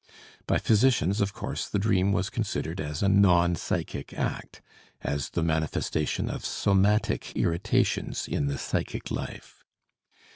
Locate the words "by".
0.47-0.57